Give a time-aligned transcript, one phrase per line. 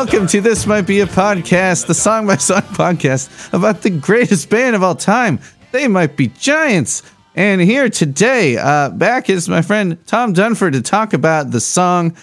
[0.00, 4.48] Welcome to This Might Be a Podcast, the song by song podcast about the greatest
[4.48, 5.40] band of all time.
[5.72, 7.02] They might be giants.
[7.34, 12.16] And here today, uh, back is my friend Tom Dunford to talk about the song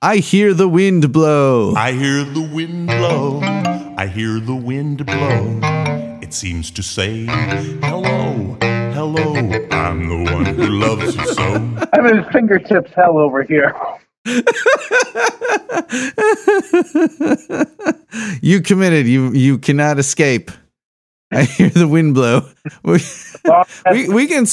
[0.00, 1.74] I Hear the Wind Blow.
[1.74, 3.40] I hear the wind blow.
[3.98, 5.60] I hear the wind blow.
[6.22, 8.56] It seems to say, hello,
[8.94, 9.34] hello.
[9.70, 11.88] I'm the one who loves you so.
[11.92, 13.76] I'm in fingertips hell over here.
[18.40, 19.06] you committed.
[19.06, 20.50] You you cannot escape.
[21.32, 22.48] I hear the wind blow.
[22.84, 23.00] We,
[23.90, 24.46] we, we can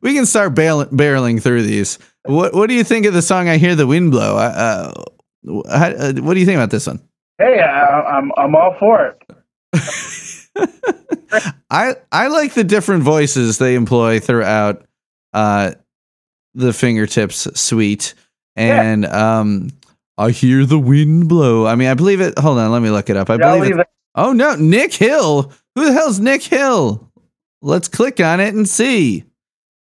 [0.00, 1.98] we can start bail, barreling through these.
[2.24, 4.36] What what do you think of the song "I Hear the Wind Blow"?
[4.36, 4.92] Uh,
[5.68, 7.00] how, uh, what do you think about this one?
[7.38, 9.22] Hey, I, I'm I'm all for it.
[11.70, 14.84] I I like the different voices they employ throughout
[15.32, 15.72] uh,
[16.54, 18.14] the fingertips suite,
[18.56, 19.38] and yeah.
[19.38, 19.70] um,
[20.18, 21.66] I hear the wind blow.
[21.66, 22.38] I mean, I believe it.
[22.38, 23.30] Hold on, let me look it up.
[23.30, 23.86] I yeah, believe it.
[24.14, 25.52] Oh no, Nick Hill.
[25.74, 27.12] Who the hell's Nick Hill?
[27.62, 29.24] Let's click on it and see.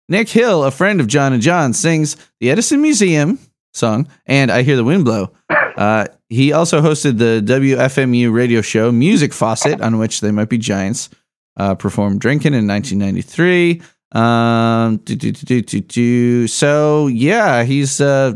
[0.08, 3.38] Nick Hill, a friend of John and John, sings the Edison Museum
[3.72, 5.32] song and I Hear the Wind Blow.
[5.76, 10.58] Uh, he also hosted the WFMU radio show Music Faucet, on which they might be
[10.58, 11.08] giants.
[11.56, 13.80] Uh, performed Drinking in 1993.
[14.12, 16.46] Um, do, do, do.
[16.48, 18.34] So, yeah, he's uh,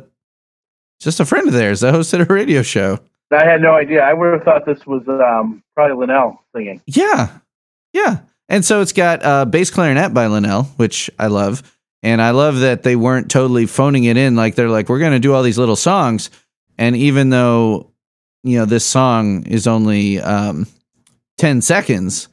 [1.04, 2.98] just a friend of theirs that hosted a radio show.
[3.30, 4.02] I had no idea.
[4.02, 6.82] I would have thought this was um, probably Linnell singing.
[6.86, 7.38] Yeah,
[7.92, 8.20] yeah.
[8.48, 11.62] And so it's got uh, bass clarinet by Linnell, which I love.
[12.02, 14.36] And I love that they weren't totally phoning it in.
[14.36, 16.30] Like they're like, we're going to do all these little songs.
[16.76, 17.92] And even though,
[18.42, 20.66] you know, this song is only um,
[21.38, 22.28] 10 seconds,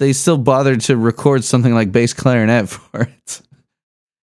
[0.00, 3.42] they still bothered to record something like bass clarinet for it.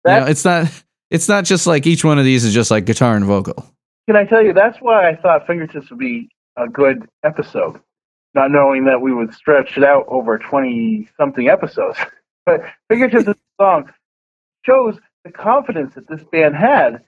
[0.03, 2.71] That, you know, it's not it's not just like each one of these is just
[2.71, 3.71] like guitar and vocal.
[4.07, 7.81] Can I tell you that's why I thought Fingertips would be a good episode
[8.35, 11.97] not knowing that we would stretch it out over 20 something episodes.
[12.45, 13.89] but Fingertips of the Song
[14.65, 17.01] shows the confidence that this band had.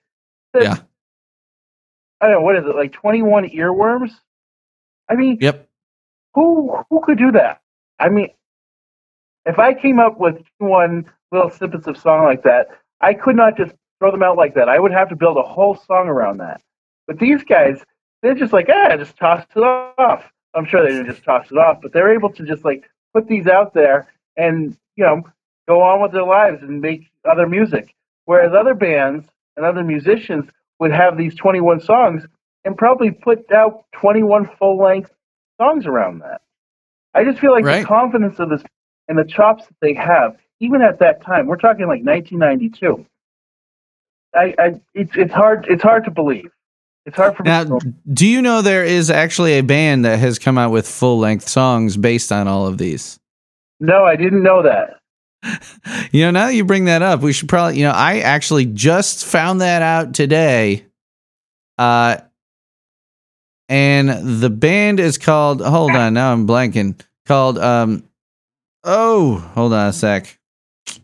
[0.53, 0.77] That, yeah.
[2.21, 4.11] I don't know, what is it, like 21 earworms?
[5.09, 5.67] I mean, yep.
[6.33, 7.61] Who who could do that?
[7.99, 8.29] I mean,
[9.45, 12.67] if I came up with one little snippets of song like that,
[13.01, 14.69] I could not just throw them out like that.
[14.69, 16.61] I would have to build a whole song around that.
[17.07, 17.81] But these guys,
[18.21, 20.23] they're just like, ah, just toss it off.
[20.53, 23.27] I'm sure they didn't just toss it off, but they're able to just like put
[23.27, 25.23] these out there and you know
[25.67, 27.93] go on with their lives and make other music.
[28.25, 32.23] Whereas other bands and other musicians would have these 21 songs
[32.65, 35.11] and probably put out 21 full length
[35.59, 36.41] songs around that.
[37.13, 37.81] I just feel like right.
[37.81, 38.61] the confidence of this
[39.07, 43.05] and the chops that they have, even at that time, we're talking like 1992.
[44.37, 46.49] I, I it's it's hard it's hard to believe.
[47.05, 47.79] It's hard for now, me.
[48.13, 51.47] Do you know there is actually a band that has come out with full length
[51.47, 53.17] songs based on all of these?
[53.79, 54.99] No, I didn't know that.
[56.11, 58.65] you know, now that you bring that up, we should probably, you know, I actually
[58.65, 60.85] just found that out today.
[61.77, 62.17] Uh,
[63.69, 68.03] and the band is called, hold on, now I'm blanking, called, um,
[68.83, 70.37] oh, hold on a sec.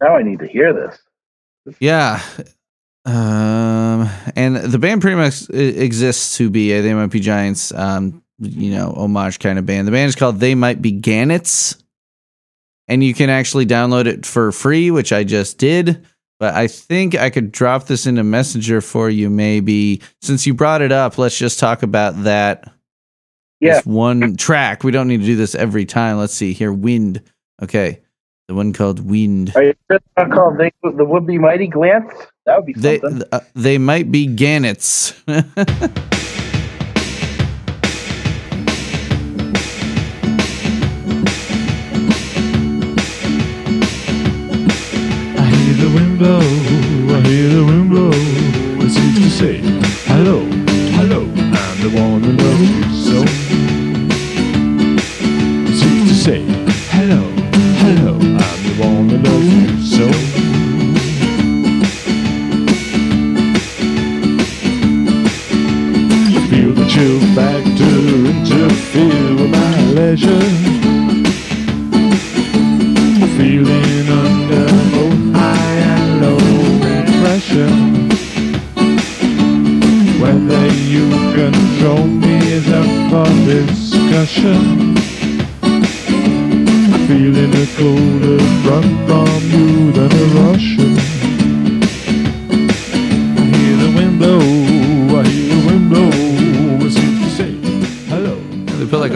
[0.02, 1.76] Now I need to hear this.
[1.80, 2.22] Yeah.
[3.06, 8.24] Um, and the band pretty much exists to be a They Might Be Giants, um,
[8.40, 9.88] you know, homage kind of band.
[9.88, 11.82] The band is called They Might Be Gannets,
[12.88, 16.06] and you can actually download it for free, which I just did.
[16.40, 20.02] But I think I could drop this into Messenger for you, maybe.
[20.22, 22.72] Since you brought it up, let's just talk about that.
[23.60, 23.82] Yeah.
[23.86, 24.84] one track.
[24.84, 26.18] We don't need to do this every time.
[26.18, 26.74] Let's see here.
[26.74, 27.22] Wind.
[27.62, 28.03] Okay.
[28.48, 29.54] The one called Wind.
[29.56, 29.74] Are you
[30.18, 32.14] called they, the Would Be Mighty Glance?
[32.46, 33.20] That would be something.
[33.20, 35.14] They, uh, they might be Gannets.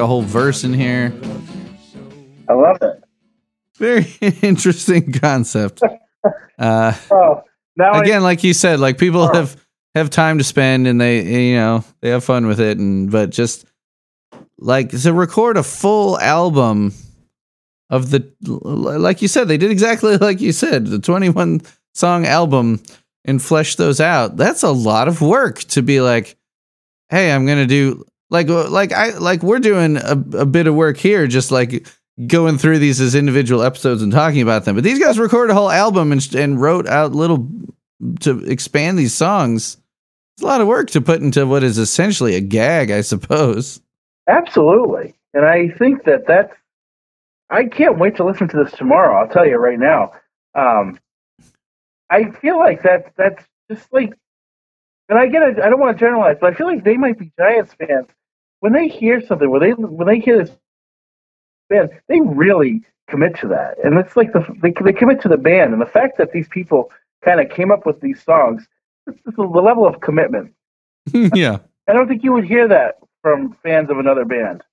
[0.08, 1.14] a whole verse in here.
[2.48, 3.04] I love it.
[3.78, 4.08] Very
[4.42, 5.82] interesting concept.
[6.60, 7.44] Uh, Oh,
[7.78, 9.34] now I- again, like you said, like people Oh.
[9.34, 9.56] have
[9.94, 13.30] have time to spend and they you know they have fun with it, and but
[13.30, 13.66] just
[14.58, 16.94] like to record a full album
[17.92, 21.62] of the like you said, they did exactly like you said, the twenty one
[21.94, 22.82] song album
[23.24, 24.36] and flesh those out.
[24.36, 26.36] That's a lot of work to be like,
[27.10, 30.98] hey, I'm gonna do like like I like we're doing a, a bit of work
[30.98, 31.88] here, just like
[32.26, 34.76] going through these as individual episodes and talking about them.
[34.76, 37.48] But these guys recorded a whole album and, and wrote out little
[38.22, 39.78] to expand these songs.
[40.36, 43.82] It's a lot of work to put into what is essentially a gag, I suppose.
[44.28, 45.16] Absolutely.
[45.34, 46.54] And I think that that's,
[47.50, 49.16] I can't wait to listen to this tomorrow.
[49.16, 50.12] I'll tell you right now.
[50.54, 51.00] Um,
[52.10, 54.14] I feel like that that's just like,
[55.10, 55.60] and I get it.
[55.60, 58.08] I don't want to generalize, but I feel like they might be Giants fans
[58.60, 60.56] when they hear something, when they when they hear this
[61.70, 65.38] band, they really commit to that, and it's like the they they commit to the
[65.38, 66.92] band, and the fact that these people
[67.24, 68.68] kind of came up with these songs,
[69.06, 70.54] it's, it's the level of commitment.
[71.14, 71.60] yeah.
[71.88, 74.64] I don't think you would hear that from fans of another band.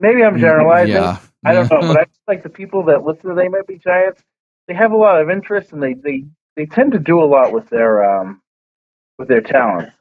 [0.00, 0.94] Maybe I'm generalizing.
[0.94, 1.18] Yeah.
[1.44, 3.78] I don't know, but I feel like the people that listen to They Might Be
[3.78, 4.22] Giants,
[4.66, 6.24] they have a lot of interest and they they,
[6.56, 8.40] they tend to do a lot with their um
[9.18, 9.92] with their talent.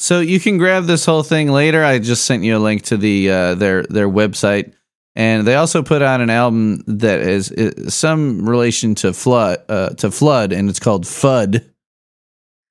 [0.00, 1.84] So you can grab this whole thing later.
[1.84, 4.72] I just sent you a link to the uh, their their website,
[5.16, 9.90] and they also put out an album that is, is some relation to flood uh,
[9.90, 11.68] to flood, and it's called Fud.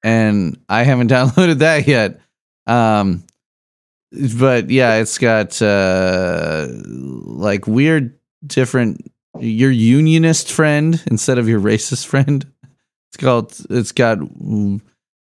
[0.04, 2.22] And I haven't downloaded that yet.
[2.66, 3.26] Um,
[4.40, 12.06] but yeah, it's got uh, like weird different your unionist friend instead of your racist
[12.08, 12.46] friend.
[13.10, 13.54] It's called.
[13.70, 14.20] It's got.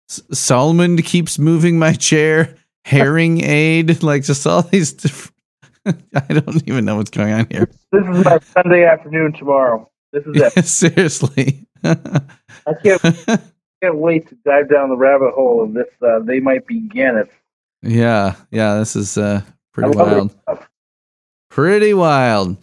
[0.09, 2.55] S- Solomon keeps moving my chair.
[2.85, 4.95] Herring aid, like just all these.
[5.85, 5.93] I
[6.33, 7.69] don't even know what's going on here.
[7.91, 9.89] This is my Sunday afternoon tomorrow.
[10.11, 10.65] This is it.
[10.65, 11.67] Seriously.
[11.83, 13.01] I can't
[13.81, 15.87] can't wait to dive down the rabbit hole of this.
[16.01, 17.29] Uh, they might be Gannett.
[17.83, 19.41] yeah, yeah, this is uh,
[19.73, 20.33] pretty wild.
[21.49, 22.57] Pretty wild.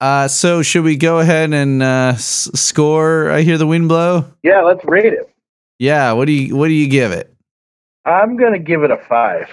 [0.00, 3.30] Uh, so should we go ahead and uh, s- score?
[3.30, 4.24] I hear the wind blow.
[4.42, 5.30] Yeah, let's rate it.
[5.80, 6.12] Yeah.
[6.12, 7.34] What do you What do you give it?
[8.04, 9.48] I'm gonna give it a five.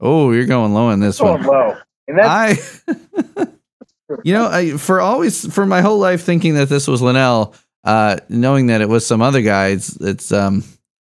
[0.00, 1.46] Oh, you're going low in this Going one.
[1.46, 1.76] low,
[2.08, 3.46] and that's I,
[4.24, 7.54] you know, I for always for my whole life thinking that this was Linnell,
[7.84, 9.68] uh, knowing that it was some other guy.
[9.68, 10.64] It's, it's um,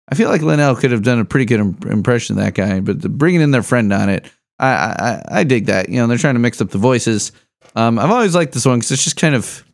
[0.09, 2.81] I feel like Linnell could have done a pretty good im- impression of that guy,
[2.81, 4.25] but the, bringing in their friend on it,
[4.59, 5.89] I, I I- I dig that.
[5.91, 7.33] You know, they're trying to mix up the voices.
[7.77, 9.65] Um, I've always liked this one because it's just kind of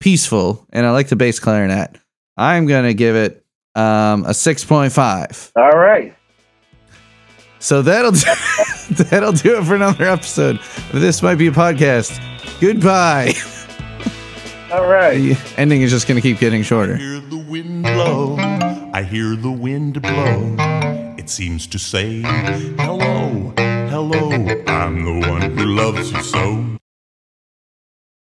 [0.00, 1.96] peaceful, and I like the bass clarinet.
[2.36, 3.44] I'm gonna give it
[3.78, 5.52] um a six point five.
[5.56, 6.14] all right.
[7.60, 8.20] So that'll do,
[9.04, 10.56] that'll do it for another episode.
[10.56, 12.20] of This might be a podcast.
[12.60, 13.32] Goodbye.
[14.72, 15.16] All right.
[15.18, 16.96] The ending is just going to keep getting I shorter.
[16.96, 18.36] hear the wind blow.
[18.92, 20.56] I hear the wind blow.
[21.18, 23.52] It seems to say, hello,
[23.88, 24.30] hello.
[24.68, 26.76] I'm the one who loves you so.